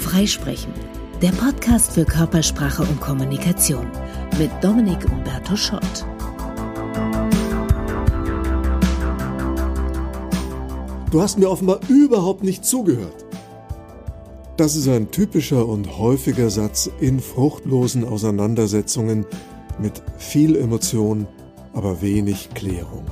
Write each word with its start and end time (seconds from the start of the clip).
Freisprechen, 0.00 0.72
der 1.22 1.30
Podcast 1.30 1.92
für 1.92 2.04
Körpersprache 2.04 2.82
und 2.82 3.00
Kommunikation 3.00 3.86
mit 4.38 4.50
Dominik 4.62 5.04
Umberto 5.10 5.54
Schott. 5.56 6.06
Du 11.10 11.22
hast 11.22 11.38
mir 11.38 11.48
offenbar 11.48 11.80
überhaupt 11.88 12.42
nicht 12.42 12.64
zugehört. 12.64 13.24
Das 14.56 14.76
ist 14.76 14.88
ein 14.88 15.10
typischer 15.10 15.66
und 15.66 15.98
häufiger 15.98 16.50
Satz 16.50 16.90
in 17.00 17.20
fruchtlosen 17.20 18.04
Auseinandersetzungen 18.04 19.24
mit 19.78 20.02
viel 20.18 20.56
Emotion, 20.56 21.26
aber 21.72 22.02
wenig 22.02 22.50
Klärung. 22.54 23.04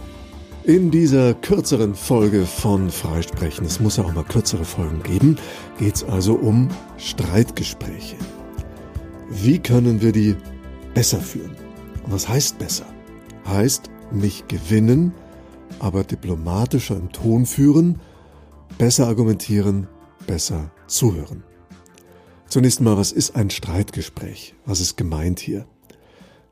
In 0.66 0.90
dieser 0.90 1.32
kürzeren 1.32 1.94
Folge 1.94 2.44
von 2.44 2.90
Freisprechen, 2.90 3.64
es 3.66 3.78
muss 3.78 3.98
ja 3.98 4.04
auch 4.04 4.12
mal 4.12 4.24
kürzere 4.24 4.64
Folgen 4.64 5.00
geben, 5.04 5.36
geht 5.78 5.94
es 5.94 6.02
also 6.02 6.34
um 6.34 6.68
Streitgespräche. 6.96 8.16
Wie 9.30 9.60
können 9.60 10.00
wir 10.02 10.10
die 10.10 10.34
besser 10.92 11.20
führen? 11.20 11.54
Und 12.04 12.12
was 12.12 12.28
heißt 12.28 12.58
besser? 12.58 12.84
Heißt 13.46 13.90
nicht 14.10 14.48
gewinnen, 14.48 15.12
aber 15.78 16.02
diplomatischer 16.02 16.96
im 16.96 17.12
Ton 17.12 17.46
führen, 17.46 18.00
besser 18.76 19.06
argumentieren, 19.06 19.86
besser 20.26 20.72
zuhören. 20.88 21.44
Zunächst 22.48 22.80
mal, 22.80 22.96
was 22.96 23.12
ist 23.12 23.36
ein 23.36 23.50
Streitgespräch? 23.50 24.56
Was 24.64 24.80
ist 24.80 24.96
gemeint 24.96 25.38
hier? 25.38 25.68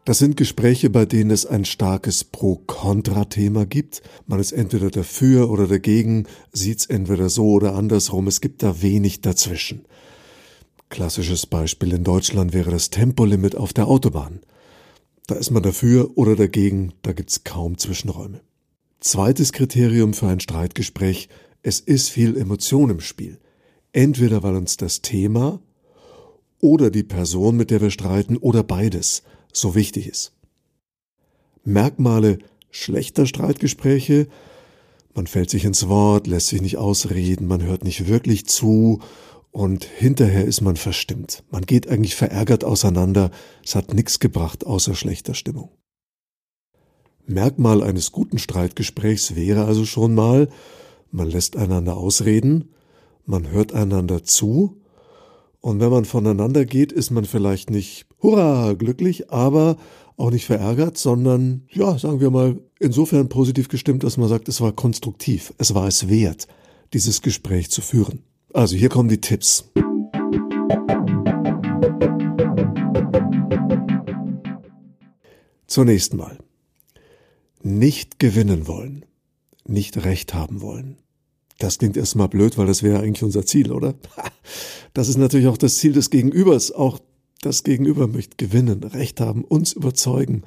Das 0.05 0.19
sind 0.19 0.37
Gespräche, 0.37 0.91
bei 0.91 1.07
denen 1.07 1.31
es 1.31 1.47
ein 1.47 1.65
starkes 1.65 2.25
Pro-Kontra-Thema 2.25 3.65
gibt. 3.65 4.03
Man 4.27 4.39
ist 4.39 4.53
entweder 4.53 4.91
dafür 4.91 5.49
oder 5.49 5.67
dagegen, 5.67 6.27
sieht 6.53 6.81
es 6.81 6.87
entweder 6.87 7.31
so 7.31 7.47
oder 7.53 7.75
andersrum. 7.75 8.27
Es 8.27 8.43
gibt 8.43 8.63
da 8.63 8.83
wenig 8.83 9.23
dazwischen. 9.23 9.87
Klassisches 10.91 11.47
Beispiel 11.47 11.95
in 11.95 12.05
Deutschland 12.05 12.53
wäre 12.53 12.71
das 12.71 12.91
Tempolimit 12.91 13.57
auf 13.57 13.73
der 13.73 13.89
Autobahn. 13.89 14.41
Da 15.27 15.37
ist 15.37 15.51
man 15.51 15.63
dafür 15.63 16.11
oder 16.17 16.37
dagegen, 16.37 16.93
da 17.01 17.15
gibt 17.15 17.31
es 17.31 17.45
kaum 17.45 17.79
Zwischenräume. 17.79 18.43
Zweites 19.01 19.53
Kriterium 19.53 20.13
für 20.13 20.29
ein 20.29 20.41
Streitgespräch, 20.41 21.31
es 21.63 21.81
ist 21.81 22.11
viel 22.11 22.37
Emotion 22.37 22.91
im 22.91 23.01
Spiel. 23.01 23.39
Entweder 23.93 24.43
weil 24.43 24.57
uns 24.57 24.77
das 24.77 25.01
Thema 25.01 25.63
oder 26.61 26.91
die 26.91 27.05
Person, 27.05 27.57
mit 27.57 27.71
der 27.71 27.81
wir 27.81 27.91
streiten, 27.91 28.37
oder 28.37 28.63
beides 28.63 29.23
so 29.57 29.75
wichtig 29.75 30.09
ist. 30.09 30.33
Merkmale 31.65 32.39
schlechter 32.71 33.27
Streitgespräche 33.27 34.29
man 35.15 35.29
fällt 35.29 35.49
sich 35.49 35.65
ins 35.65 35.89
Wort, 35.89 36.27
lässt 36.27 36.49
sich 36.49 36.61
nicht 36.61 36.77
ausreden, 36.77 37.47
man 37.47 37.63
hört 37.63 37.85
nicht 37.85 38.09
wirklich 38.09 38.47
zu 38.47 39.01
und 39.53 39.85
hinterher 39.85 40.45
ist 40.45 40.61
man 40.61 40.77
verstimmt. 40.77 41.45
Man 41.51 41.65
geht 41.65 41.89
eigentlich 41.89 42.17
verärgert 42.17 42.65
auseinander, 42.65 43.31
es 43.65 43.77
hat 43.77 43.95
nichts 43.95 44.19
gebracht 44.19 44.67
außer 44.67 44.97
schlechter 44.97 45.35
Stimmung. 45.35 45.71
Merkmal 47.27 47.83
eines 47.83 48.11
guten 48.11 48.39
Streitgesprächs 48.39 49.37
wäre 49.37 49.67
also 49.67 49.85
schon 49.85 50.15
mal, 50.15 50.49
man 51.13 51.31
lässt 51.31 51.57
einander 51.57 51.97
ausreden, 51.97 52.71
man 53.25 53.49
hört 53.49 53.73
einander 53.73 54.25
zu, 54.25 54.81
und 55.61 55.81
wenn 55.81 55.91
man 55.91 56.05
voneinander 56.05 56.67
geht, 56.67 56.93
ist 56.93 57.11
man 57.11 57.25
vielleicht 57.25 57.71
nicht 57.71 58.05
hurra 58.25 58.73
glücklich, 58.73 59.31
aber 59.31 59.77
auch 60.17 60.31
nicht 60.31 60.47
verärgert, 60.47 60.97
sondern, 60.97 61.65
ja, 61.71 61.99
sagen 61.99 62.21
wir 62.21 62.31
mal, 62.31 62.59
insofern 62.81 63.29
positiv 63.29 63.69
gestimmt, 63.69 64.03
dass 64.03 64.17
man 64.17 64.29
sagt, 64.29 64.49
es 64.49 64.61
war 64.61 64.73
konstruktiv, 64.73 65.53
es 65.59 65.75
war 65.75 65.87
es 65.87 66.09
wert, 66.09 66.49
dieses 66.93 67.23
Gespräch 67.23 67.71
zu 67.71 67.83
führen. 67.83 68.23
Also 68.53 68.77
hier 68.77 68.89
kommen 68.89 69.09
die 69.09 69.21
Tipps. 69.21 69.71
Zunächst 75.67 76.15
mal. 76.15 76.39
Nicht 77.63 78.19
gewinnen 78.21 78.67
wollen. 78.67 79.05
Nicht 79.67 80.05
recht 80.05 80.35
haben 80.35 80.61
wollen. 80.61 80.99
Das 81.59 81.79
klingt 81.79 81.97
erstmal 81.97 82.29
blöd, 82.29 82.57
weil 82.59 82.67
das 82.67 82.83
wäre 82.83 83.01
eigentlich 83.01 83.23
unser 83.23 83.45
Ziel, 83.45 83.71
oder? 83.71 83.95
Das 84.93 85.09
ist 85.09 85.17
natürlich 85.17 85.49
auch 85.49 85.57
das 85.57 85.79
Ziel 85.79 85.93
des 85.93 86.09
Gegenübers. 86.09 86.71
Auch 86.71 87.01
das 87.45 87.65
Gegenüber 87.65 88.07
möchte 88.07 88.37
gewinnen, 88.37 88.83
Recht 88.85 89.21
haben, 89.21 89.45
uns 89.45 89.73
überzeugen. 89.73 90.43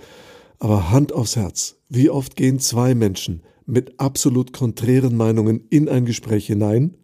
Aber 0.59 0.91
Hand 0.91 1.13
aufs 1.13 1.35
Herz. 1.35 1.75
Wie 1.89 2.09
oft 2.09 2.35
gehen 2.35 2.59
zwei 2.59 2.95
Menschen 2.95 3.43
mit 3.65 3.99
absolut 3.99 4.53
konträren 4.53 5.15
Meinungen 5.15 5.67
in 5.69 5.89
ein 5.89 6.05
Gespräch 6.05 6.47
hinein 6.47 6.95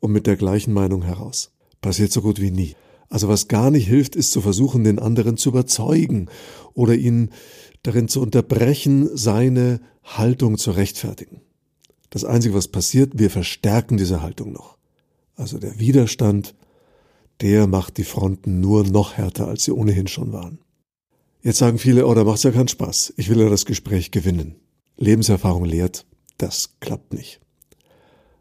und 0.00 0.12
mit 0.12 0.26
der 0.26 0.36
gleichen 0.36 0.72
Meinung 0.72 1.02
heraus? 1.02 1.52
Passiert 1.80 2.12
so 2.12 2.22
gut 2.22 2.40
wie 2.40 2.50
nie. 2.50 2.74
Also 3.08 3.28
was 3.28 3.48
gar 3.48 3.70
nicht 3.70 3.86
hilft, 3.86 4.16
ist 4.16 4.32
zu 4.32 4.40
versuchen, 4.40 4.84
den 4.84 4.98
anderen 4.98 5.36
zu 5.36 5.50
überzeugen 5.50 6.28
oder 6.72 6.94
ihn 6.94 7.30
darin 7.82 8.08
zu 8.08 8.20
unterbrechen, 8.20 9.08
seine 9.16 9.80
Haltung 10.02 10.58
zu 10.58 10.72
rechtfertigen. 10.72 11.40
Das 12.10 12.24
Einzige, 12.24 12.54
was 12.54 12.68
passiert, 12.68 13.18
wir 13.18 13.30
verstärken 13.30 13.96
diese 13.96 14.22
Haltung 14.22 14.52
noch. 14.52 14.78
Also 15.36 15.58
der 15.58 15.78
Widerstand, 15.78 16.54
der 17.44 17.66
macht 17.66 17.98
die 17.98 18.04
Fronten 18.04 18.60
nur 18.60 18.84
noch 18.84 19.18
härter, 19.18 19.48
als 19.48 19.64
sie 19.64 19.72
ohnehin 19.72 20.06
schon 20.06 20.32
waren. 20.32 20.60
Jetzt 21.42 21.58
sagen 21.58 21.76
viele, 21.76 22.06
oh, 22.06 22.14
da 22.14 22.24
macht's 22.24 22.42
ja 22.42 22.50
keinen 22.50 22.68
Spaß. 22.68 23.12
Ich 23.18 23.28
will 23.28 23.38
ja 23.38 23.50
das 23.50 23.66
Gespräch 23.66 24.10
gewinnen. 24.10 24.56
Lebenserfahrung 24.96 25.66
lehrt, 25.66 26.06
das 26.38 26.76
klappt 26.80 27.12
nicht. 27.12 27.42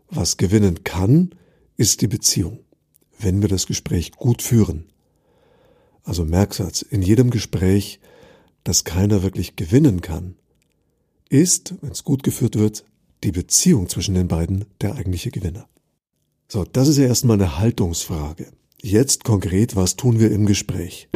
Was 0.10 0.38
gewinnen 0.38 0.86
kann, 0.86 1.36
ist 1.76 2.00
die 2.00 2.08
Beziehung, 2.08 2.60
wenn 3.20 3.42
wir 3.42 3.50
das 3.50 3.68
Gespräch 3.68 4.14
gut 4.14 4.42
führen. 4.42 4.86
Also 6.06 6.24
Merksatz, 6.24 6.82
in 6.82 7.02
jedem 7.02 7.30
Gespräch, 7.30 8.00
das 8.64 8.86
keiner 8.86 9.22
wirklich 9.22 9.58
gewinnen 9.58 10.00
kann, 10.00 10.36
ist, 11.28 11.76
wenn 11.82 11.92
es 11.92 12.06
gut 12.06 12.24
geführt 12.24 12.58
wird, 12.58 12.86
die 13.26 13.34
Beziehung 13.34 13.90
zwischen 13.90 14.16
den 14.16 14.30
beiden 14.30 14.64
der 14.80 14.96
eigentliche 14.96 15.32
Gewinner. 15.32 15.68
So, 16.48 16.64
das 16.64 16.88
ist 16.88 17.00
ja 17.00 17.08
erstmal 17.08 17.36
eine 17.36 17.60
Haltungsfrage. 17.60 18.54
Jetzt 18.86 19.24
konkret, 19.24 19.78
was 19.78 19.96
tun 19.96 20.20
wir 20.20 20.30
im 20.30 20.46
Gespräch? 20.46 21.08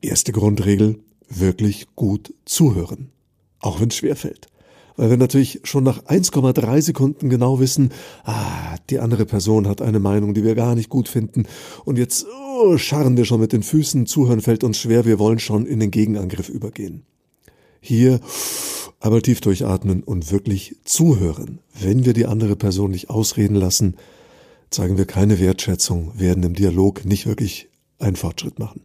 Erste 0.00 0.30
Grundregel, 0.30 1.00
wirklich 1.28 1.88
gut 1.96 2.32
zuhören. 2.44 3.10
Auch 3.58 3.80
wenn 3.80 3.88
es 3.88 3.96
schwerfällt. 3.96 4.46
Weil 4.94 5.10
wir 5.10 5.16
natürlich 5.16 5.58
schon 5.64 5.82
nach 5.82 6.04
1,3 6.04 6.82
Sekunden 6.82 7.30
genau 7.30 7.58
wissen, 7.58 7.90
ah, 8.22 8.76
die 8.90 9.00
andere 9.00 9.26
Person 9.26 9.66
hat 9.66 9.82
eine 9.82 9.98
Meinung, 9.98 10.34
die 10.34 10.44
wir 10.44 10.54
gar 10.54 10.76
nicht 10.76 10.88
gut 10.88 11.08
finden. 11.08 11.46
Und 11.84 11.98
jetzt 11.98 12.26
oh, 12.60 12.78
scharren 12.78 13.16
wir 13.16 13.24
schon 13.24 13.40
mit 13.40 13.52
den 13.52 13.64
Füßen, 13.64 14.06
zuhören 14.06 14.40
fällt 14.40 14.62
uns 14.62 14.78
schwer, 14.78 15.04
wir 15.04 15.18
wollen 15.18 15.40
schon 15.40 15.66
in 15.66 15.80
den 15.80 15.90
Gegenangriff 15.90 16.48
übergehen. 16.48 17.02
Hier 17.80 18.20
einmal 19.00 19.22
tief 19.22 19.40
durchatmen 19.40 20.02
und 20.02 20.30
wirklich 20.32 20.76
zuhören. 20.84 21.60
Wenn 21.78 22.04
wir 22.04 22.12
die 22.12 22.26
andere 22.26 22.56
Person 22.56 22.90
nicht 22.90 23.10
ausreden 23.10 23.54
lassen, 23.54 23.96
zeigen 24.70 24.98
wir 24.98 25.06
keine 25.06 25.38
Wertschätzung, 25.38 26.12
werden 26.18 26.42
im 26.42 26.54
Dialog 26.54 27.04
nicht 27.04 27.26
wirklich 27.26 27.68
einen 27.98 28.16
Fortschritt 28.16 28.58
machen. 28.58 28.82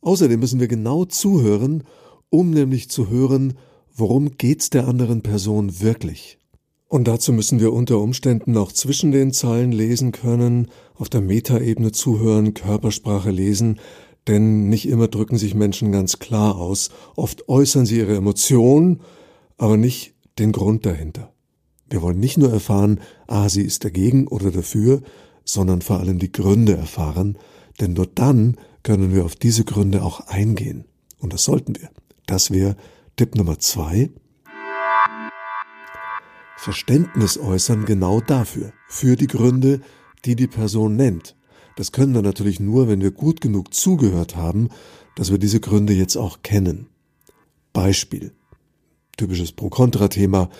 Außerdem 0.00 0.40
müssen 0.40 0.60
wir 0.60 0.68
genau 0.68 1.04
zuhören, 1.04 1.84
um 2.28 2.50
nämlich 2.50 2.90
zu 2.90 3.08
hören, 3.08 3.54
worum 3.94 4.36
geht's 4.36 4.70
der 4.70 4.88
anderen 4.88 5.22
Person 5.22 5.80
wirklich. 5.80 6.38
Und 6.88 7.08
dazu 7.08 7.32
müssen 7.32 7.60
wir 7.60 7.72
unter 7.72 7.98
Umständen 8.00 8.56
auch 8.56 8.72
zwischen 8.72 9.12
den 9.12 9.32
Zeilen 9.32 9.72
lesen 9.72 10.12
können, 10.12 10.68
auf 10.94 11.08
der 11.08 11.20
Metaebene 11.20 11.92
zuhören, 11.92 12.52
Körpersprache 12.52 13.30
lesen, 13.30 13.78
denn 14.28 14.68
nicht 14.68 14.88
immer 14.88 15.08
drücken 15.08 15.38
sich 15.38 15.54
Menschen 15.54 15.92
ganz 15.92 16.18
klar 16.18 16.56
aus. 16.56 16.90
Oft 17.16 17.48
äußern 17.48 17.86
sie 17.86 17.98
ihre 17.98 18.16
Emotionen, 18.16 19.00
aber 19.58 19.76
nicht 19.76 20.14
den 20.38 20.52
Grund 20.52 20.86
dahinter. 20.86 21.32
Wir 21.90 22.02
wollen 22.02 22.20
nicht 22.20 22.38
nur 22.38 22.52
erfahren, 22.52 23.00
ah, 23.26 23.48
sie 23.48 23.62
ist 23.62 23.84
dagegen 23.84 24.26
oder 24.26 24.50
dafür, 24.50 25.02
sondern 25.44 25.82
vor 25.82 26.00
allem 26.00 26.18
die 26.18 26.32
Gründe 26.32 26.76
erfahren, 26.76 27.36
denn 27.80 27.92
nur 27.92 28.06
dann 28.06 28.56
können 28.82 29.14
wir 29.14 29.24
auf 29.24 29.36
diese 29.36 29.64
Gründe 29.64 30.02
auch 30.02 30.20
eingehen. 30.20 30.84
Und 31.18 31.32
das 31.32 31.44
sollten 31.44 31.76
wir. 31.76 31.90
Das 32.26 32.50
wäre 32.50 32.76
Tipp 33.16 33.34
Nummer 33.34 33.58
zwei. 33.58 34.10
Verständnis 36.56 37.38
äußern 37.38 37.84
genau 37.84 38.20
dafür, 38.20 38.72
für 38.88 39.16
die 39.16 39.26
Gründe, 39.26 39.80
die 40.24 40.36
die 40.36 40.46
Person 40.46 40.94
nennt. 40.96 41.36
Das 41.76 41.92
können 41.92 42.14
wir 42.14 42.22
natürlich 42.22 42.60
nur, 42.60 42.88
wenn 42.88 43.00
wir 43.00 43.10
gut 43.10 43.40
genug 43.40 43.72
zugehört 43.74 44.36
haben, 44.36 44.68
dass 45.16 45.30
wir 45.30 45.38
diese 45.38 45.60
Gründe 45.60 45.92
jetzt 45.92 46.16
auch 46.16 46.42
kennen. 46.42 46.86
Beispiel. 47.72 48.32
Typisches 49.16 49.52
Pro-Kontra-Thema. 49.52 50.50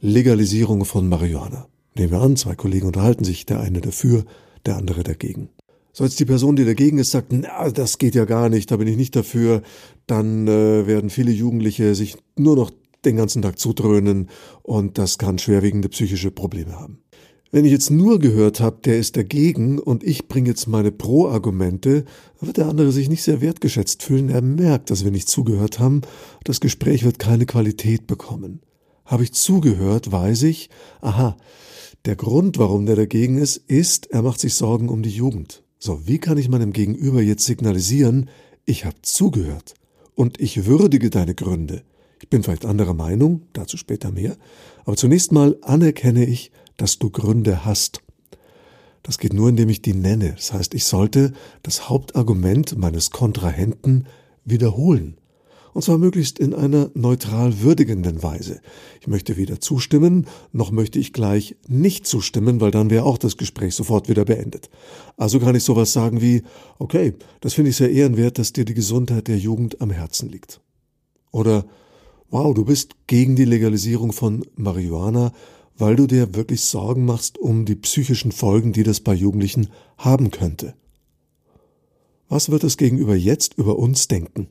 Legalisierung 0.00 0.84
von 0.84 1.08
Marihuana. 1.08 1.66
Nehmen 1.94 2.12
wir 2.12 2.20
an, 2.20 2.36
zwei 2.36 2.54
Kollegen 2.54 2.86
unterhalten 2.86 3.24
sich, 3.24 3.46
der 3.46 3.60
eine 3.60 3.80
dafür, 3.80 4.24
der 4.64 4.76
andere 4.76 5.02
dagegen. 5.02 5.50
So 5.92 6.04
jetzt 6.04 6.20
die 6.20 6.24
Person, 6.24 6.56
die 6.56 6.64
dagegen 6.64 6.98
ist, 6.98 7.10
sagt, 7.10 7.32
na, 7.32 7.68
das 7.70 7.98
geht 7.98 8.14
ja 8.14 8.24
gar 8.24 8.48
nicht, 8.48 8.70
da 8.70 8.76
bin 8.76 8.86
ich 8.86 8.96
nicht 8.96 9.16
dafür, 9.16 9.62
dann 10.06 10.46
äh, 10.46 10.86
werden 10.86 11.10
viele 11.10 11.32
Jugendliche 11.32 11.94
sich 11.94 12.16
nur 12.36 12.56
noch 12.56 12.70
den 13.04 13.16
ganzen 13.16 13.42
Tag 13.42 13.58
zudröhnen 13.58 14.28
und 14.62 14.98
das 14.98 15.18
kann 15.18 15.38
schwerwiegende 15.38 15.88
psychische 15.88 16.30
Probleme 16.30 16.78
haben. 16.78 17.02
Wenn 17.52 17.64
ich 17.64 17.72
jetzt 17.72 17.90
nur 17.90 18.20
gehört 18.20 18.60
habe, 18.60 18.78
der 18.84 18.98
ist 18.98 19.16
dagegen 19.16 19.80
und 19.80 20.04
ich 20.04 20.28
bringe 20.28 20.50
jetzt 20.50 20.68
meine 20.68 20.92
Pro-Argumente, 20.92 22.04
wird 22.40 22.58
der 22.58 22.68
andere 22.68 22.92
sich 22.92 23.08
nicht 23.08 23.24
sehr 23.24 23.40
wertgeschätzt 23.40 24.04
fühlen. 24.04 24.30
Er 24.30 24.40
merkt, 24.40 24.90
dass 24.90 25.02
wir 25.02 25.10
nicht 25.10 25.28
zugehört 25.28 25.80
haben. 25.80 26.02
Das 26.44 26.60
Gespräch 26.60 27.04
wird 27.04 27.18
keine 27.18 27.46
Qualität 27.46 28.06
bekommen. 28.06 28.60
Habe 29.04 29.24
ich 29.24 29.32
zugehört, 29.32 30.12
weiß 30.12 30.44
ich, 30.44 30.70
aha, 31.00 31.36
der 32.04 32.14
Grund, 32.14 32.56
warum 32.58 32.86
der 32.86 32.94
dagegen 32.94 33.36
ist, 33.36 33.56
ist, 33.56 34.06
er 34.12 34.22
macht 34.22 34.38
sich 34.38 34.54
Sorgen 34.54 34.88
um 34.88 35.02
die 35.02 35.10
Jugend. 35.10 35.64
So, 35.80 36.06
wie 36.06 36.18
kann 36.18 36.38
ich 36.38 36.48
meinem 36.48 36.72
Gegenüber 36.72 37.20
jetzt 37.20 37.44
signalisieren, 37.44 38.30
ich 38.64 38.84
habe 38.84 38.96
zugehört 39.02 39.74
und 40.14 40.40
ich 40.40 40.66
würdige 40.66 41.10
deine 41.10 41.34
Gründe. 41.34 41.82
Ich 42.22 42.28
bin 42.28 42.44
vielleicht 42.44 42.64
anderer 42.64 42.94
Meinung, 42.94 43.42
dazu 43.54 43.76
später 43.76 44.12
mehr, 44.12 44.36
aber 44.84 44.96
zunächst 44.96 45.32
mal 45.32 45.56
anerkenne 45.62 46.26
ich, 46.26 46.52
dass 46.80 46.98
du 46.98 47.10
Gründe 47.10 47.64
hast. 47.64 48.00
Das 49.02 49.18
geht 49.18 49.32
nur, 49.32 49.48
indem 49.48 49.68
ich 49.68 49.82
die 49.82 49.94
nenne. 49.94 50.32
Das 50.32 50.52
heißt, 50.52 50.74
ich 50.74 50.84
sollte 50.84 51.32
das 51.62 51.88
Hauptargument 51.88 52.78
meines 52.78 53.10
Kontrahenten 53.10 54.06
wiederholen. 54.44 55.16
Und 55.72 55.82
zwar 55.82 55.98
möglichst 55.98 56.38
in 56.38 56.52
einer 56.52 56.90
neutral 56.94 57.60
würdigenden 57.60 58.22
Weise. 58.22 58.60
Ich 59.00 59.06
möchte 59.06 59.36
weder 59.36 59.60
zustimmen, 59.60 60.26
noch 60.52 60.72
möchte 60.72 60.98
ich 60.98 61.12
gleich 61.12 61.56
nicht 61.68 62.06
zustimmen, 62.06 62.60
weil 62.60 62.72
dann 62.72 62.90
wäre 62.90 63.04
auch 63.04 63.18
das 63.18 63.36
Gespräch 63.36 63.74
sofort 63.74 64.08
wieder 64.08 64.24
beendet. 64.24 64.68
Also 65.16 65.38
kann 65.38 65.54
ich 65.54 65.62
sowas 65.62 65.92
sagen 65.92 66.20
wie, 66.20 66.42
okay, 66.78 67.14
das 67.40 67.54
finde 67.54 67.70
ich 67.70 67.76
sehr 67.76 67.92
ehrenwert, 67.92 68.38
dass 68.38 68.52
dir 68.52 68.64
die 68.64 68.74
Gesundheit 68.74 69.28
der 69.28 69.38
Jugend 69.38 69.80
am 69.80 69.90
Herzen 69.90 70.28
liegt. 70.28 70.60
Oder, 71.30 71.64
wow, 72.30 72.52
du 72.52 72.64
bist 72.64 72.96
gegen 73.06 73.36
die 73.36 73.44
Legalisierung 73.44 74.12
von 74.12 74.44
Marihuana, 74.56 75.32
weil 75.80 75.96
du 75.96 76.06
dir 76.06 76.34
wirklich 76.34 76.62
Sorgen 76.62 77.04
machst 77.04 77.38
um 77.38 77.64
die 77.64 77.74
psychischen 77.74 78.32
Folgen, 78.32 78.72
die 78.72 78.82
das 78.82 79.00
bei 79.00 79.14
Jugendlichen 79.14 79.68
haben 79.96 80.30
könnte. 80.30 80.74
Was 82.28 82.50
wird 82.50 82.62
das 82.62 82.76
Gegenüber 82.76 83.16
jetzt 83.16 83.54
über 83.54 83.78
uns 83.78 84.08
denken? 84.08 84.48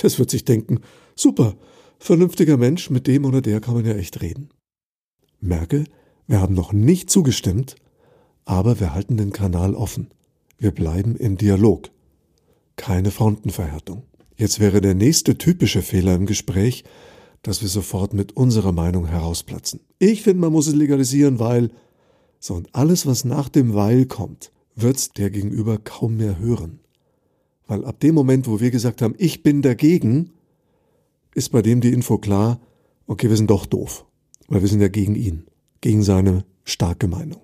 Das 0.00 0.20
wird 0.20 0.30
sich 0.30 0.44
denken, 0.44 0.82
super, 1.16 1.56
vernünftiger 1.98 2.56
Mensch, 2.56 2.90
mit 2.90 3.08
dem 3.08 3.24
oder 3.24 3.42
der 3.42 3.60
kann 3.60 3.74
man 3.74 3.84
ja 3.84 3.94
echt 3.94 4.22
reden. 4.22 4.50
Merke, 5.40 5.82
wir 6.28 6.40
haben 6.40 6.54
noch 6.54 6.72
nicht 6.72 7.10
zugestimmt, 7.10 7.74
aber 8.44 8.78
wir 8.78 8.94
halten 8.94 9.16
den 9.16 9.32
Kanal 9.32 9.74
offen. 9.74 10.10
Wir 10.58 10.70
bleiben 10.70 11.16
im 11.16 11.36
Dialog. 11.36 11.90
Keine 12.76 13.10
Frontenverhärtung. 13.10 14.04
Jetzt 14.36 14.60
wäre 14.60 14.80
der 14.80 14.94
nächste 14.94 15.38
typische 15.38 15.82
Fehler 15.82 16.14
im 16.14 16.26
Gespräch, 16.26 16.84
dass 17.42 17.62
wir 17.62 17.68
sofort 17.68 18.12
mit 18.12 18.36
unserer 18.36 18.72
Meinung 18.72 19.06
herausplatzen. 19.06 19.80
Ich 19.98 20.22
finde, 20.22 20.40
man 20.40 20.52
muss 20.52 20.66
es 20.66 20.74
legalisieren, 20.74 21.38
weil 21.38 21.70
so 22.38 22.54
und 22.54 22.74
alles, 22.74 23.06
was 23.06 23.24
nach 23.24 23.48
dem 23.48 23.74
Weil 23.74 24.06
kommt, 24.06 24.50
wird's 24.74 25.12
der 25.12 25.30
Gegenüber 25.30 25.78
kaum 25.78 26.16
mehr 26.16 26.38
hören. 26.38 26.80
Weil 27.66 27.84
ab 27.84 28.00
dem 28.00 28.14
Moment, 28.14 28.46
wo 28.46 28.60
wir 28.60 28.70
gesagt 28.70 29.02
haben, 29.02 29.14
ich 29.18 29.42
bin 29.42 29.62
dagegen, 29.62 30.30
ist 31.34 31.52
bei 31.52 31.62
dem 31.62 31.80
die 31.80 31.92
Info 31.92 32.18
klar, 32.18 32.60
okay, 33.06 33.28
wir 33.28 33.36
sind 33.36 33.50
doch 33.50 33.66
doof, 33.66 34.04
weil 34.48 34.62
wir 34.62 34.68
sind 34.68 34.80
ja 34.80 34.88
gegen 34.88 35.14
ihn, 35.14 35.44
gegen 35.80 36.02
seine 36.02 36.44
starke 36.64 37.08
Meinung. 37.08 37.42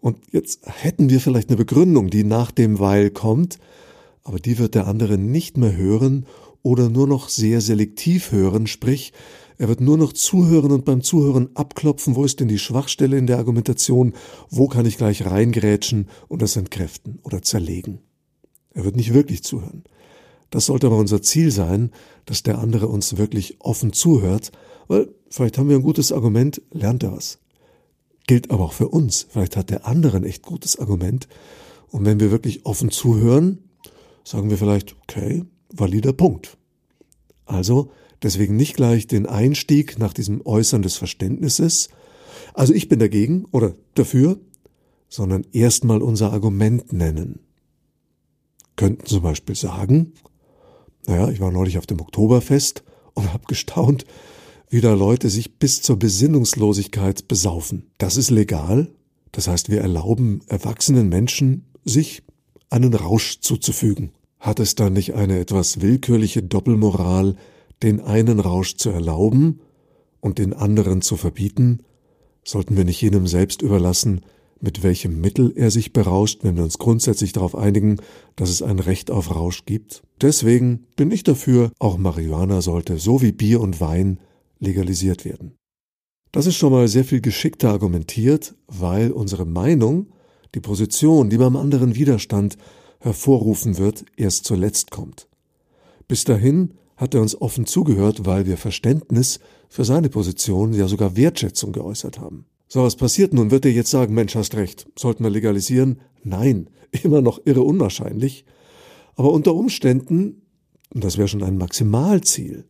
Und 0.00 0.18
jetzt 0.32 0.60
hätten 0.64 1.08
wir 1.08 1.20
vielleicht 1.20 1.48
eine 1.48 1.56
Begründung, 1.56 2.10
die 2.10 2.24
nach 2.24 2.50
dem 2.50 2.78
Weil 2.78 3.10
kommt, 3.10 3.58
aber 4.22 4.38
die 4.38 4.58
wird 4.58 4.74
der 4.74 4.86
andere 4.86 5.18
nicht 5.18 5.56
mehr 5.56 5.76
hören 5.76 6.26
oder 6.64 6.88
nur 6.88 7.06
noch 7.06 7.28
sehr 7.28 7.60
selektiv 7.60 8.32
hören, 8.32 8.66
sprich, 8.66 9.12
er 9.58 9.68
wird 9.68 9.80
nur 9.80 9.96
noch 9.96 10.12
zuhören 10.12 10.72
und 10.72 10.84
beim 10.84 11.02
Zuhören 11.02 11.50
abklopfen, 11.54 12.16
wo 12.16 12.24
ist 12.24 12.40
denn 12.40 12.48
die 12.48 12.58
Schwachstelle 12.58 13.16
in 13.16 13.28
der 13.28 13.38
Argumentation, 13.38 14.14
wo 14.50 14.66
kann 14.66 14.86
ich 14.86 14.96
gleich 14.96 15.24
reingrätschen 15.24 16.08
und 16.26 16.42
das 16.42 16.56
entkräften 16.56 17.20
oder 17.22 17.42
zerlegen. 17.42 18.00
Er 18.72 18.84
wird 18.84 18.96
nicht 18.96 19.14
wirklich 19.14 19.44
zuhören. 19.44 19.84
Das 20.50 20.66
sollte 20.66 20.88
aber 20.88 20.96
unser 20.96 21.22
Ziel 21.22 21.52
sein, 21.52 21.92
dass 22.24 22.42
der 22.42 22.58
andere 22.58 22.88
uns 22.88 23.16
wirklich 23.16 23.60
offen 23.60 23.92
zuhört, 23.92 24.50
weil 24.88 25.14
vielleicht 25.28 25.58
haben 25.58 25.68
wir 25.68 25.76
ein 25.76 25.82
gutes 25.82 26.12
Argument, 26.12 26.60
lernt 26.72 27.04
er 27.04 27.12
was. 27.12 27.38
Gilt 28.26 28.50
aber 28.50 28.64
auch 28.64 28.72
für 28.72 28.88
uns. 28.88 29.26
Vielleicht 29.28 29.56
hat 29.56 29.70
der 29.70 29.86
andere 29.86 30.16
ein 30.16 30.24
echt 30.24 30.42
gutes 30.42 30.78
Argument. 30.78 31.28
Und 31.90 32.04
wenn 32.06 32.20
wir 32.20 32.30
wirklich 32.30 32.64
offen 32.64 32.90
zuhören, 32.90 33.58
sagen 34.24 34.50
wir 34.50 34.56
vielleicht, 34.56 34.96
okay, 35.02 35.44
valider 35.70 36.12
Punkt. 36.12 36.56
Also 37.46 37.90
deswegen 38.22 38.56
nicht 38.56 38.76
gleich 38.76 39.06
den 39.06 39.26
Einstieg 39.26 39.98
nach 39.98 40.12
diesem 40.12 40.44
Äußern 40.46 40.82
des 40.82 40.96
Verständnisses, 40.96 41.88
also 42.54 42.72
ich 42.72 42.88
bin 42.88 42.98
dagegen 42.98 43.46
oder 43.50 43.74
dafür, 43.94 44.38
sondern 45.08 45.46
erstmal 45.52 46.02
unser 46.02 46.32
Argument 46.32 46.92
nennen. 46.92 47.40
Könnten 48.76 49.06
zum 49.06 49.22
Beispiel 49.22 49.54
sagen, 49.54 50.12
naja, 51.06 51.28
ich 51.30 51.40
war 51.40 51.50
neulich 51.50 51.78
auf 51.78 51.86
dem 51.86 52.00
Oktoberfest 52.00 52.82
und 53.14 53.32
habe 53.32 53.44
gestaunt, 53.46 54.04
wie 54.70 54.80
da 54.80 54.94
Leute 54.94 55.30
sich 55.30 55.58
bis 55.58 55.82
zur 55.82 55.98
Besinnungslosigkeit 55.98 57.28
besaufen. 57.28 57.90
Das 57.98 58.16
ist 58.16 58.30
legal, 58.30 58.90
das 59.32 59.48
heißt, 59.48 59.68
wir 59.68 59.80
erlauben 59.80 60.40
erwachsenen 60.48 61.08
Menschen, 61.08 61.66
sich 61.84 62.22
einen 62.70 62.94
Rausch 62.94 63.40
zuzufügen. 63.40 64.12
Hat 64.44 64.60
es 64.60 64.74
da 64.74 64.90
nicht 64.90 65.14
eine 65.14 65.38
etwas 65.38 65.80
willkürliche 65.80 66.42
Doppelmoral, 66.42 67.34
den 67.82 68.02
einen 68.02 68.40
Rausch 68.40 68.76
zu 68.76 68.90
erlauben 68.90 69.60
und 70.20 70.36
den 70.36 70.52
anderen 70.52 71.00
zu 71.00 71.16
verbieten? 71.16 71.78
Sollten 72.44 72.76
wir 72.76 72.84
nicht 72.84 73.00
jenem 73.00 73.26
selbst 73.26 73.62
überlassen, 73.62 74.20
mit 74.60 74.82
welchem 74.82 75.18
Mittel 75.18 75.54
er 75.56 75.70
sich 75.70 75.94
berauscht, 75.94 76.40
wenn 76.42 76.56
wir 76.58 76.62
uns 76.62 76.76
grundsätzlich 76.76 77.32
darauf 77.32 77.56
einigen, 77.56 77.96
dass 78.36 78.50
es 78.50 78.60
ein 78.60 78.80
Recht 78.80 79.10
auf 79.10 79.34
Rausch 79.34 79.64
gibt? 79.64 80.02
Deswegen 80.20 80.88
bin 80.94 81.10
ich 81.10 81.22
dafür, 81.22 81.72
auch 81.78 81.96
Marihuana 81.96 82.60
sollte, 82.60 82.98
so 82.98 83.22
wie 83.22 83.32
Bier 83.32 83.62
und 83.62 83.80
Wein, 83.80 84.20
legalisiert 84.58 85.24
werden. 85.24 85.54
Das 86.32 86.44
ist 86.44 86.56
schon 86.56 86.70
mal 86.70 86.86
sehr 86.86 87.06
viel 87.06 87.22
geschickter 87.22 87.70
argumentiert, 87.70 88.54
weil 88.66 89.10
unsere 89.10 89.46
Meinung, 89.46 90.12
die 90.54 90.60
Position, 90.60 91.30
die 91.30 91.38
beim 91.38 91.56
anderen 91.56 91.94
Widerstand 91.94 92.58
hervorrufen 93.04 93.76
wird, 93.76 94.04
erst 94.16 94.46
zuletzt 94.46 94.90
kommt. 94.90 95.28
Bis 96.08 96.24
dahin 96.24 96.74
hat 96.96 97.14
er 97.14 97.20
uns 97.20 97.40
offen 97.40 97.66
zugehört, 97.66 98.24
weil 98.24 98.46
wir 98.46 98.56
Verständnis 98.56 99.40
für 99.68 99.84
seine 99.84 100.08
Position, 100.08 100.72
ja 100.72 100.88
sogar 100.88 101.16
Wertschätzung 101.16 101.72
geäußert 101.72 102.18
haben. 102.18 102.46
So, 102.66 102.82
was 102.82 102.96
passiert 102.96 103.34
nun? 103.34 103.50
Wird 103.50 103.66
er 103.66 103.72
jetzt 103.72 103.90
sagen, 103.90 104.14
Mensch, 104.14 104.34
hast 104.34 104.54
recht, 104.54 104.86
sollten 104.98 105.22
wir 105.22 105.30
legalisieren? 105.30 106.00
Nein, 106.22 106.70
immer 107.02 107.20
noch 107.20 107.40
irre 107.44 107.62
unwahrscheinlich. 107.62 108.46
Aber 109.16 109.32
unter 109.32 109.54
Umständen, 109.54 110.42
und 110.94 111.04
das 111.04 111.18
wäre 111.18 111.28
schon 111.28 111.42
ein 111.42 111.58
Maximalziel, 111.58 112.64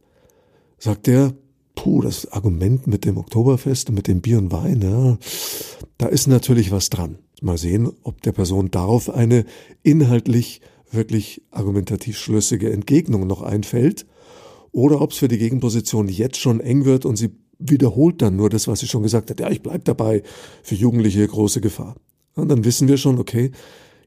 sagt 0.79 1.07
er, 1.07 1.35
puh, 1.75 2.01
das 2.03 2.31
Argument 2.33 2.87
mit 2.87 3.05
dem 3.05 3.17
Oktoberfest 3.17 3.89
und 3.89 3.97
mit 3.97 4.09
dem 4.09 4.21
Bier 4.21 4.39
und 4.39 4.53
Wein, 4.53 4.83
ja, 4.83 5.19
da 5.99 6.07
ist 6.07 6.27
natürlich 6.27 6.71
was 6.71 6.91
dran. 6.91 7.19
Mal 7.43 7.59
sehen, 7.59 7.91
ob 8.03 8.23
der 8.23 8.33
Person 8.33 8.71
darauf 8.71 9.11
eine 9.11 9.45
inhaltlich 9.83 10.61
wirklich 10.91 11.43
argumentativ 11.51 12.19
schlüssige 12.19 12.73
Entgegnung 12.73 13.27
noch 13.27 13.43
einfällt 13.43 14.07
oder 14.73 15.01
ob 15.01 15.13
es 15.13 15.19
für 15.19 15.29
die 15.29 15.39
Gegenposition 15.39 16.09
jetzt 16.09 16.39
schon 16.39 16.61
eng 16.61 16.85
wird 16.85 17.05
und 17.05 17.17
sie 17.17 17.31
wiederholt 17.59 18.23
dann 18.23 18.37
nur 18.37 18.51
das, 18.51 18.69
was 18.69 18.81
sie 18.81 18.87
schon 18.87 19.03
gesagt 19.03 19.31
hat. 19.31 19.41
Ja, 19.41 19.51
ich 19.51 19.63
bleib 19.63 19.85
dabei. 19.85 20.23
Für 20.63 20.75
Jugendliche 20.75 21.27
große 21.27 21.61
Gefahr. 21.61 21.97
Und 22.35 22.49
dann 22.49 22.65
wissen 22.65 22.89
wir 22.89 22.97
schon, 22.97 23.19
okay, 23.19 23.53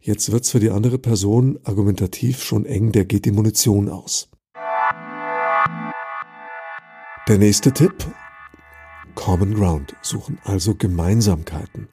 jetzt 0.01 0.31
wird's 0.31 0.51
für 0.51 0.59
die 0.59 0.69
andere 0.69 0.99
Person 0.99 1.59
argumentativ 1.63 2.43
schon 2.43 2.65
eng, 2.65 2.91
der 2.91 3.05
geht 3.05 3.25
die 3.25 3.31
Munition 3.31 3.89
aus. 3.89 4.29
Der 7.27 7.37
nächste 7.37 7.73
Tipp, 7.73 8.05
Common 9.13 9.53
Ground 9.53 9.93
suchen, 10.01 10.39
also 10.45 10.75
Gemeinsamkeiten. 10.75 11.89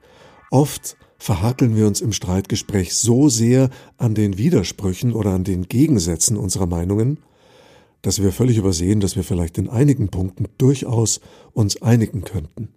Oft 0.49 0.95
verhakeln 1.17 1.75
wir 1.75 1.87
uns 1.87 1.99
im 1.99 2.13
Streitgespräch 2.13 2.95
so 2.95 3.27
sehr 3.27 3.69
an 3.97 4.15
den 4.15 4.37
Widersprüchen 4.37 5.11
oder 5.11 5.31
an 5.31 5.43
den 5.43 5.63
Gegensätzen 5.63 6.37
unserer 6.37 6.67
Meinungen, 6.67 7.17
dass 8.01 8.21
wir 8.21 8.31
völlig 8.31 8.57
übersehen, 8.57 9.01
dass 9.01 9.17
wir 9.17 9.25
vielleicht 9.25 9.57
in 9.57 9.67
einigen 9.67 10.07
Punkten 10.07 10.45
durchaus 10.57 11.19
uns 11.51 11.81
einigen 11.81 12.23
könnten. 12.23 12.69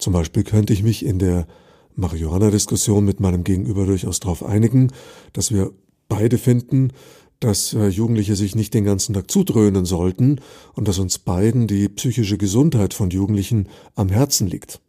Zum 0.00 0.14
Beispiel 0.14 0.42
könnte 0.42 0.72
ich 0.72 0.82
mich 0.82 1.06
in 1.06 1.20
der 1.20 1.46
Marihuana-Diskussion 1.94 3.04
mit 3.04 3.20
meinem 3.20 3.44
Gegenüber 3.44 3.86
durchaus 3.86 4.18
darauf 4.18 4.44
einigen, 4.44 4.90
dass 5.32 5.52
wir 5.52 5.70
beide 6.08 6.38
finden, 6.38 6.90
dass 7.40 7.74
äh, 7.74 7.88
Jugendliche 7.88 8.36
sich 8.36 8.54
nicht 8.54 8.74
den 8.74 8.84
ganzen 8.84 9.14
Tag 9.14 9.30
zudröhnen 9.30 9.84
sollten 9.84 10.40
und 10.74 10.88
dass 10.88 10.98
uns 10.98 11.18
beiden 11.18 11.66
die 11.66 11.88
psychische 11.88 12.38
Gesundheit 12.38 12.94
von 12.94 13.10
Jugendlichen 13.10 13.68
am 13.94 14.08
Herzen 14.08 14.46
liegt. 14.46 14.80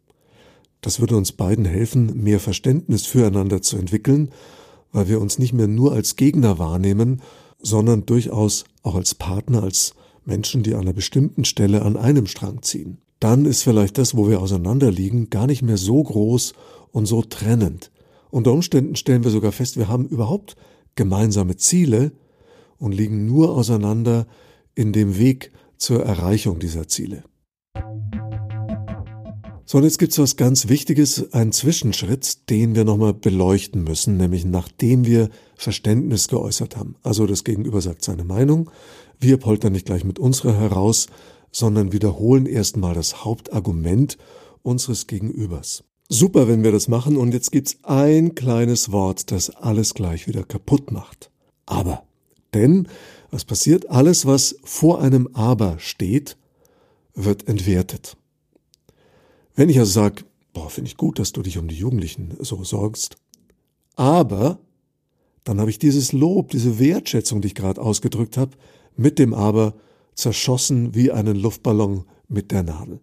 Das 0.80 1.00
würde 1.00 1.16
uns 1.16 1.32
beiden 1.32 1.64
helfen, 1.64 2.22
mehr 2.22 2.40
Verständnis 2.40 3.06
füreinander 3.06 3.62
zu 3.62 3.76
entwickeln, 3.76 4.30
weil 4.92 5.08
wir 5.08 5.20
uns 5.20 5.38
nicht 5.38 5.52
mehr 5.52 5.68
nur 5.68 5.92
als 5.92 6.16
Gegner 6.16 6.58
wahrnehmen, 6.58 7.20
sondern 7.60 8.06
durchaus 8.06 8.64
auch 8.82 8.94
als 8.94 9.14
Partner, 9.14 9.62
als 9.62 9.94
Menschen, 10.24 10.62
die 10.62 10.74
an 10.74 10.82
einer 10.82 10.92
bestimmten 10.92 11.44
Stelle 11.44 11.82
an 11.82 11.96
einem 11.96 12.26
Strang 12.26 12.62
ziehen, 12.62 12.98
dann 13.18 13.44
ist 13.44 13.62
vielleicht 13.62 13.98
das, 13.98 14.16
wo 14.16 14.28
wir 14.28 14.40
auseinanderliegen, 14.40 15.30
gar 15.30 15.46
nicht 15.46 15.62
mehr 15.62 15.76
so 15.76 16.02
groß 16.02 16.52
und 16.92 17.06
so 17.06 17.22
trennend. 17.22 17.90
Unter 18.30 18.52
Umständen 18.52 18.94
stellen 18.94 19.24
wir 19.24 19.30
sogar 19.30 19.52
fest, 19.52 19.76
wir 19.76 19.88
haben 19.88 20.06
überhaupt 20.06 20.56
gemeinsame 20.94 21.56
Ziele 21.56 22.12
und 22.78 22.92
liegen 22.92 23.26
nur 23.26 23.54
auseinander 23.54 24.26
in 24.74 24.92
dem 24.92 25.18
Weg 25.18 25.52
zur 25.76 26.04
Erreichung 26.04 26.58
dieser 26.58 26.88
Ziele. 26.88 27.24
So, 29.70 29.76
und 29.76 29.84
jetzt 29.84 29.98
gibt's 29.98 30.18
was 30.18 30.36
ganz 30.36 30.68
Wichtiges, 30.68 31.34
einen 31.34 31.52
Zwischenschritt, 31.52 32.48
den 32.48 32.74
wir 32.74 32.84
nochmal 32.84 33.12
beleuchten 33.12 33.84
müssen, 33.84 34.16
nämlich 34.16 34.46
nachdem 34.46 35.04
wir 35.04 35.28
Verständnis 35.56 36.28
geäußert 36.28 36.74
haben. 36.74 36.96
Also 37.02 37.26
das 37.26 37.44
Gegenüber 37.44 37.82
sagt 37.82 38.02
seine 38.02 38.24
Meinung, 38.24 38.70
wir 39.20 39.36
poltern 39.36 39.74
nicht 39.74 39.84
gleich 39.84 40.04
mit 40.04 40.18
unserer 40.18 40.58
heraus, 40.58 41.08
sondern 41.52 41.92
wiederholen 41.92 42.46
erstmal 42.46 42.94
das 42.94 43.26
Hauptargument 43.26 44.16
unseres 44.62 45.06
Gegenübers. 45.06 45.84
Super, 46.08 46.48
wenn 46.48 46.64
wir 46.64 46.72
das 46.72 46.88
machen, 46.88 47.18
und 47.18 47.34
jetzt 47.34 47.52
gibt's 47.52 47.76
ein 47.82 48.34
kleines 48.34 48.90
Wort, 48.90 49.30
das 49.30 49.50
alles 49.50 49.92
gleich 49.92 50.26
wieder 50.26 50.44
kaputt 50.44 50.92
macht. 50.92 51.30
Aber. 51.66 52.07
Denn, 52.54 52.88
was 53.30 53.44
passiert? 53.44 53.90
Alles, 53.90 54.26
was 54.26 54.56
vor 54.64 55.00
einem 55.00 55.28
Aber 55.34 55.78
steht, 55.78 56.36
wird 57.14 57.48
entwertet. 57.48 58.16
Wenn 59.54 59.68
ich 59.68 59.78
also 59.78 59.92
sage, 59.92 60.24
boah, 60.52 60.70
finde 60.70 60.88
ich 60.88 60.96
gut, 60.96 61.18
dass 61.18 61.32
du 61.32 61.42
dich 61.42 61.58
um 61.58 61.68
die 61.68 61.76
Jugendlichen 61.76 62.36
so 62.40 62.62
sorgst, 62.64 63.16
aber 63.96 64.60
dann 65.44 65.60
habe 65.60 65.70
ich 65.70 65.78
dieses 65.78 66.12
Lob, 66.12 66.50
diese 66.50 66.78
Wertschätzung, 66.78 67.40
die 67.40 67.48
ich 67.48 67.54
gerade 67.54 67.80
ausgedrückt 67.80 68.36
habe, 68.36 68.52
mit 68.96 69.18
dem 69.18 69.34
Aber 69.34 69.74
zerschossen 70.14 70.94
wie 70.94 71.10
einen 71.10 71.36
Luftballon 71.36 72.04
mit 72.28 72.50
der 72.50 72.62
Nadel. 72.62 73.00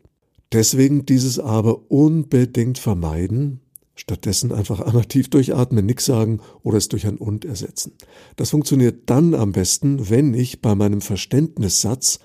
Deswegen 0.51 1.05
dieses 1.05 1.39
Aber 1.39 1.91
unbedingt 1.91 2.77
vermeiden, 2.77 3.61
stattdessen 3.95 4.51
einfach 4.51 4.79
einmal 4.81 5.05
tief 5.05 5.29
durchatmen, 5.29 5.85
nix 5.85 6.05
sagen 6.05 6.41
oder 6.63 6.77
es 6.77 6.89
durch 6.89 7.07
ein 7.07 7.17
Und 7.17 7.45
ersetzen. 7.45 7.93
Das 8.35 8.49
funktioniert 8.49 9.09
dann 9.09 9.33
am 9.33 9.53
besten, 9.53 10.09
wenn 10.09 10.33
ich 10.33 10.61
bei 10.61 10.75
meinem 10.75 11.01
Verständnissatz 11.01 12.19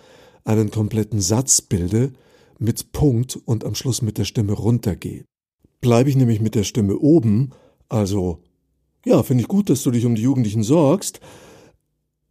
einen 0.45 0.71
kompletten 0.71 1.21
Satz 1.21 1.61
bilde, 1.61 2.13
mit 2.59 2.93
Punkt 2.93 3.37
und 3.37 3.65
am 3.65 3.75
Schluss 3.75 4.03
mit 4.03 4.19
der 4.19 4.25
Stimme 4.25 4.53
runtergehe. 4.53 5.25
Bleibe 5.81 6.11
ich 6.11 6.17
nämlich 6.17 6.41
mit 6.41 6.55
der 6.55 6.65
Stimme 6.65 6.99
oben, 6.99 7.53
also 7.89 8.43
ja, 9.07 9.23
finde 9.23 9.43
ich 9.43 9.49
gut, 9.49 9.71
dass 9.71 9.83
du 9.83 9.91
dich 9.91 10.05
um 10.05 10.15
die 10.15 10.23
Jugendlichen 10.23 10.63
sorgst. 10.63 11.21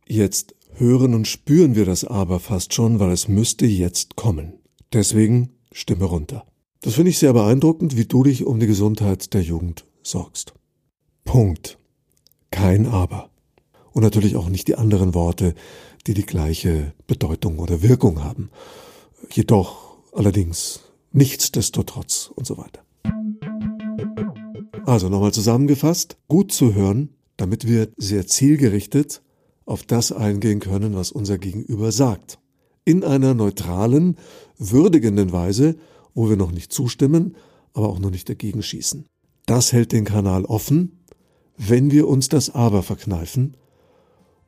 Jetzt 0.08 0.56
hören 0.76 1.16
und 1.16 1.28
spüren 1.28 1.76
wir 1.76 1.86
das 1.86 2.06
aber 2.06 2.40
fast 2.40 2.74
schon, 2.74 3.00
weil 3.00 3.12
es 3.12 3.28
müsste 3.28 3.66
jetzt 3.66 4.16
kommen. 4.16 4.54
Deswegen 4.94 5.50
Stimme 5.72 6.06
runter. 6.06 6.46
Das 6.82 6.94
finde 6.94 7.10
ich 7.10 7.20
sehr 7.20 7.34
beeindruckend, 7.34 7.98
wie 7.98 8.06
du 8.06 8.24
dich 8.24 8.46
um 8.46 8.60
die 8.60 8.68
Gesundheit 8.68 9.34
der 9.34 9.42
Jugend 9.42 9.86
sorgst. 10.02 10.54
Punkt. 11.26 11.78
Kein 12.52 12.86
Aber. 12.86 13.30
Und 13.92 14.04
natürlich 14.04 14.38
auch 14.38 14.48
nicht 14.48 14.70
die 14.70 14.76
anderen 14.76 15.14
Worte, 15.14 15.56
die 16.08 16.14
die 16.14 16.26
gleiche 16.26 16.94
Bedeutung 17.06 17.60
oder 17.60 17.82
Wirkung 17.82 18.24
haben. 18.24 18.50
Jedoch 19.30 19.98
allerdings 20.14 20.80
nichtsdestotrotz 21.12 22.32
und 22.34 22.48
so 22.48 22.58
weiter. 22.58 22.82
Also 24.86 25.10
nochmal 25.10 25.34
zusammengefasst, 25.34 26.18
gut 26.30 26.54
zu 26.54 26.74
hören, 26.74 27.10
damit 27.36 27.68
wir 27.68 27.90
sehr 27.98 28.26
zielgerichtet 28.26 29.22
auf 29.66 29.84
das 29.84 30.14
eingehen 30.14 30.62
können, 30.62 30.96
was 30.96 31.12
unser 31.12 31.38
Gegenüber 31.38 31.92
sagt. 31.92 32.40
In 32.86 33.04
einer 33.04 33.34
neutralen, 33.34 34.16
würdigenden 34.58 35.34
Weise, 35.34 35.76
wo 36.14 36.30
wir 36.30 36.38
noch 36.38 36.52
nicht 36.52 36.72
zustimmen, 36.74 37.36
aber 37.74 37.90
auch 37.90 38.00
noch 38.00 38.12
nicht 38.12 38.30
dagegen 38.30 38.62
schießen. 38.62 39.06
Das 39.46 39.74
hält 39.74 39.92
den 39.92 40.06
Kanal 40.06 40.46
offen, 40.46 41.00
wenn 41.58 41.92
wir 41.92 42.08
uns 42.08 42.30
das 42.30 42.54
Aber 42.54 42.84
verkneifen 42.84 43.58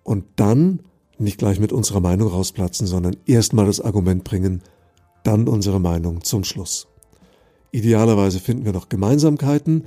und 0.03 0.25
dann 0.35 0.81
nicht 1.17 1.37
gleich 1.37 1.59
mit 1.59 1.71
unserer 1.71 1.99
Meinung 1.99 2.29
rausplatzen, 2.29 2.87
sondern 2.87 3.15
erstmal 3.25 3.65
das 3.65 3.81
Argument 3.81 4.23
bringen, 4.23 4.61
dann 5.23 5.47
unsere 5.47 5.79
Meinung 5.79 6.23
zum 6.23 6.43
Schluss. 6.43 6.87
Idealerweise 7.71 8.39
finden 8.39 8.65
wir 8.65 8.73
noch 8.73 8.89
Gemeinsamkeiten. 8.89 9.85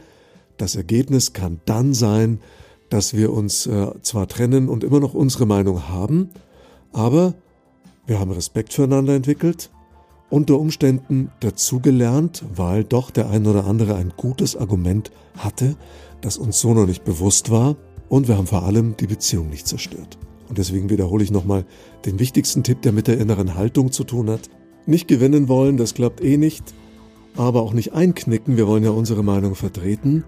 Das 0.56 0.76
Ergebnis 0.76 1.32
kann 1.32 1.60
dann 1.64 1.92
sein, 1.92 2.40
dass 2.88 3.14
wir 3.14 3.32
uns 3.32 3.66
äh, 3.66 3.90
zwar 4.02 4.28
trennen 4.28 4.68
und 4.68 4.84
immer 4.84 5.00
noch 5.00 5.14
unsere 5.14 5.46
Meinung 5.46 5.88
haben, 5.88 6.30
aber 6.92 7.34
wir 8.06 8.20
haben 8.20 8.30
Respekt 8.30 8.72
füreinander 8.72 9.14
entwickelt, 9.14 9.70
unter 10.30 10.58
Umständen 10.58 11.30
dazugelernt, 11.40 12.44
weil 12.54 12.84
doch 12.84 13.10
der 13.10 13.30
ein 13.30 13.46
oder 13.46 13.66
andere 13.66 13.94
ein 13.94 14.12
gutes 14.16 14.56
Argument 14.56 15.10
hatte, 15.36 15.76
das 16.20 16.38
uns 16.38 16.60
so 16.60 16.74
noch 16.74 16.86
nicht 16.86 17.04
bewusst 17.04 17.50
war, 17.50 17.76
und 18.08 18.28
wir 18.28 18.36
haben 18.36 18.46
vor 18.46 18.64
allem 18.64 18.96
die 18.96 19.06
Beziehung 19.06 19.48
nicht 19.48 19.66
zerstört. 19.66 20.18
Und 20.48 20.58
deswegen 20.58 20.90
wiederhole 20.90 21.24
ich 21.24 21.30
nochmal 21.30 21.64
den 22.04 22.18
wichtigsten 22.18 22.62
Tipp, 22.62 22.82
der 22.82 22.92
mit 22.92 23.08
der 23.08 23.18
inneren 23.18 23.54
Haltung 23.54 23.92
zu 23.92 24.04
tun 24.04 24.30
hat. 24.30 24.50
Nicht 24.86 25.08
gewinnen 25.08 25.48
wollen, 25.48 25.76
das 25.76 25.94
klappt 25.94 26.22
eh 26.22 26.36
nicht, 26.36 26.74
aber 27.36 27.62
auch 27.62 27.72
nicht 27.72 27.94
einknicken, 27.94 28.56
wir 28.56 28.66
wollen 28.66 28.84
ja 28.84 28.90
unsere 28.90 29.22
Meinung 29.22 29.54
vertreten. 29.54 30.24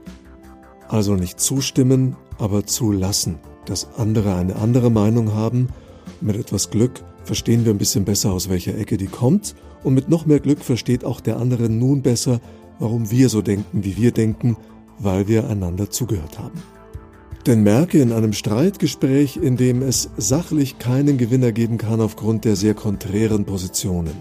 Also 0.88 1.14
nicht 1.14 1.38
zustimmen, 1.38 2.16
aber 2.38 2.64
zulassen, 2.64 3.38
dass 3.66 3.88
andere 3.98 4.34
eine 4.34 4.56
andere 4.56 4.90
Meinung 4.90 5.34
haben. 5.34 5.68
Mit 6.20 6.36
etwas 6.36 6.70
Glück 6.70 7.02
verstehen 7.26 7.64
wir 7.64 7.72
ein 7.72 7.78
bisschen 7.78 8.04
besser, 8.04 8.32
aus 8.32 8.48
welcher 8.48 8.78
Ecke 8.78 8.96
die 8.96 9.06
kommt. 9.06 9.54
Und 9.82 9.94
mit 9.94 10.08
noch 10.08 10.26
mehr 10.26 10.40
Glück 10.40 10.64
versteht 10.64 11.04
auch 11.04 11.20
der 11.20 11.38
andere 11.38 11.68
nun 11.68 12.02
besser, 12.02 12.40
warum 12.78 13.10
wir 13.10 13.28
so 13.28 13.42
denken, 13.42 13.84
wie 13.84 13.96
wir 13.96 14.12
denken, 14.12 14.56
weil 14.98 15.28
wir 15.28 15.48
einander 15.48 15.90
zugehört 15.90 16.38
haben. 16.38 16.62
Denn 17.46 17.62
merke 17.62 18.00
in 18.00 18.12
einem 18.12 18.32
Streitgespräch, 18.32 19.36
in 19.36 19.56
dem 19.56 19.82
es 19.82 20.10
sachlich 20.16 20.78
keinen 20.78 21.18
Gewinner 21.18 21.52
geben 21.52 21.78
kann 21.78 22.00
aufgrund 22.00 22.44
der 22.44 22.56
sehr 22.56 22.74
konträren 22.74 23.44
Positionen 23.44 24.14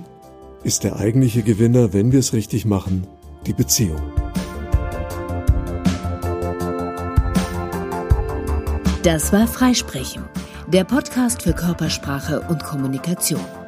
ist 0.65 0.83
der 0.83 0.95
eigentliche 0.95 1.43
Gewinner, 1.43 1.93
wenn 1.93 2.11
wir 2.11 2.17
es 2.19 2.33
richtig 2.33 2.65
machen, 2.65 3.05
die 3.45 3.53
Beziehung. 3.53 4.01
Das 9.03 9.31
war 9.31 9.45
Freisprechen, 9.45 10.23
der 10.67 10.83
Podcast 10.83 11.43
für 11.43 11.53
Körpersprache 11.53 12.41
und 12.41 12.63
Kommunikation. 12.63 13.64